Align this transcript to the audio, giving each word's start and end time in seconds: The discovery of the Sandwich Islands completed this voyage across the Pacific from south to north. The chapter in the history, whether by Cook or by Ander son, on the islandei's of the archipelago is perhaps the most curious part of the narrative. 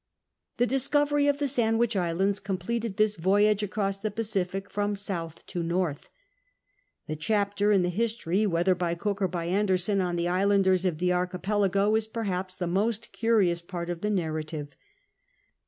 The 0.57 0.65
discovery 0.65 1.27
of 1.27 1.37
the 1.37 1.47
Sandwich 1.47 1.95
Islands 1.95 2.39
completed 2.39 2.97
this 2.97 3.17
voyage 3.17 3.61
across 3.61 3.99
the 3.99 4.09
Pacific 4.09 4.67
from 4.67 4.95
south 4.95 5.45
to 5.45 5.61
north. 5.61 6.09
The 7.05 7.15
chapter 7.15 7.71
in 7.71 7.83
the 7.83 7.89
history, 7.89 8.47
whether 8.47 8.73
by 8.73 8.95
Cook 8.95 9.21
or 9.21 9.27
by 9.27 9.45
Ander 9.45 9.77
son, 9.77 10.01
on 10.01 10.15
the 10.15 10.25
islandei's 10.27 10.85
of 10.85 10.97
the 10.97 11.13
archipelago 11.13 11.93
is 11.95 12.07
perhaps 12.07 12.55
the 12.55 12.65
most 12.65 13.11
curious 13.11 13.61
part 13.61 13.91
of 13.91 14.01
the 14.01 14.09
narrative. 14.09 14.69